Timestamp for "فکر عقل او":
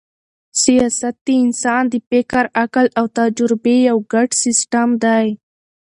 2.09-3.05